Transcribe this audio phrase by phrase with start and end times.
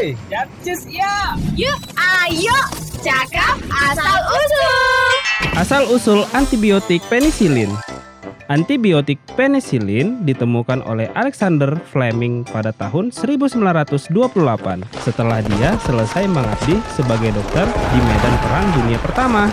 [0.00, 1.36] Hey, Capcus ya.
[1.60, 2.58] Yuk, ayo,
[3.04, 5.12] cakap asal usul.
[5.60, 7.68] Asal-usul antibiotik penisilin.
[8.48, 14.08] Antibiotik penisilin ditemukan oleh Alexander Fleming pada tahun 1928
[15.04, 19.52] setelah dia selesai mengabdi sebagai dokter di medan perang dunia pertama.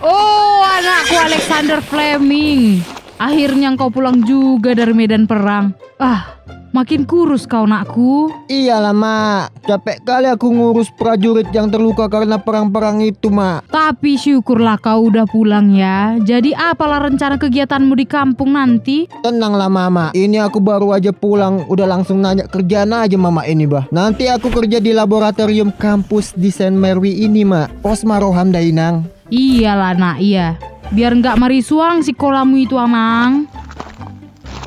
[0.00, 2.80] Oh, anakku Alexander Fleming.
[3.18, 5.70] Akhirnya kau pulang juga dari medan perang.
[6.02, 6.34] Ah,
[6.74, 8.26] makin kurus kau nakku.
[8.50, 9.62] Iyalah, Mak.
[9.64, 13.70] Capek kali aku ngurus prajurit yang terluka karena perang-perang itu, Mak.
[13.70, 16.18] Tapi syukurlah kau udah pulang ya.
[16.26, 19.06] Jadi apalah rencana kegiatanmu di kampung nanti?
[19.22, 20.10] Tenanglah, Mama.
[20.10, 23.86] Ini aku baru aja pulang, udah langsung nanya kerjaan aja, Mama ini, Bah.
[23.94, 27.78] Nanti aku kerja di laboratorium kampus di Saint Mary ini, Mak.
[27.78, 29.06] Posma Roham Dainang.
[29.30, 30.58] Iyalah nak, iya.
[30.92, 33.48] Biar nggak marisuang si kolamu itu amang.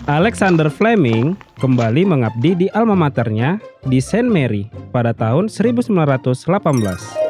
[0.07, 7.27] Alexander Fleming kembali mengabdi di alma maternya di Saint Mary pada tahun 1918.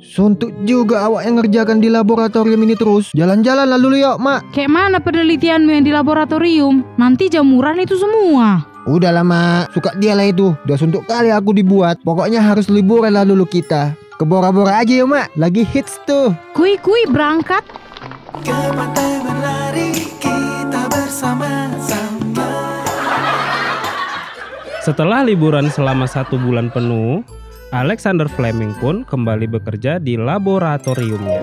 [0.00, 3.12] Suntuk juga awak yang ngerjakan di laboratorium ini terus.
[3.12, 4.48] Jalan-jalan lalu yuk, Mak.
[4.56, 6.82] Kayak mana penelitianmu yang di laboratorium?
[6.96, 8.64] Nanti jamuran itu semua.
[8.88, 10.56] Udah lama, suka dia lah itu.
[10.64, 12.00] Udah suntuk kali aku dibuat.
[12.00, 13.92] Pokoknya harus liburan lah dulu kita.
[14.20, 15.32] Ke Bora-Bora aja yuk, Mak.
[15.40, 16.36] Lagi hits tuh.
[16.52, 17.64] Kui-kui berangkat.
[18.44, 22.52] Ke pantai berlari kita bersama-sama
[24.84, 27.24] Setelah liburan selama satu bulan penuh,
[27.72, 31.40] Alexander Fleming pun kembali bekerja di laboratoriumnya.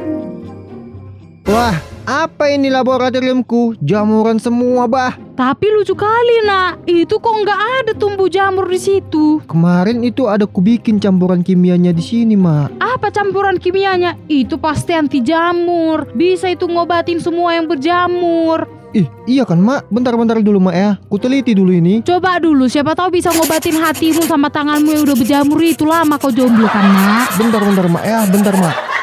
[1.50, 1.74] Wah,
[2.08, 3.84] apa ini laboratoriumku?
[3.84, 5.20] Jamuran semua, Bah.
[5.36, 9.44] Tapi lucu kali nak, itu kok nggak ada tumbuh jamur di situ.
[9.44, 12.80] Kemarin itu ada kubikin campuran kimianya di sini, Mak.
[12.80, 14.16] Apa campuran kimianya?
[14.32, 16.08] Itu pasti anti jamur.
[16.16, 18.66] Bisa itu ngobatin semua yang berjamur.
[18.96, 19.92] Ih, iya kan, Mak?
[19.92, 20.92] Bentar-bentar dulu, Mak ya.
[21.12, 22.02] Kuteliti dulu ini.
[22.08, 26.32] Coba dulu, siapa tahu bisa ngobatin hatimu sama tanganmu yang udah berjamur itu lama kau
[26.32, 27.36] jomblo kan nak?
[27.36, 28.24] Bentar-bentar, Mak ya.
[28.32, 28.97] Bentar, Mak.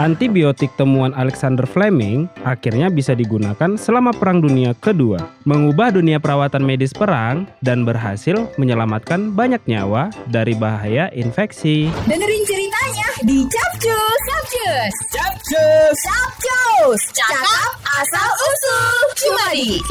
[0.00, 6.96] Antibiotik temuan Alexander Fleming akhirnya bisa digunakan selama Perang Dunia Kedua, mengubah dunia perawatan medis
[6.96, 11.92] perang dan berhasil menyelamatkan banyak nyawa dari bahaya infeksi.
[12.08, 14.20] Dengerin ceritanya di Capcus.
[14.24, 14.94] Capcus.
[15.12, 15.98] Capcus.
[16.08, 17.00] Capcus.
[17.12, 18.96] Cakap asal usul.
[19.20, 19.84] Cuma di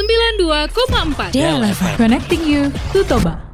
[1.37, 3.48] 92,4 Connecting you to Toba.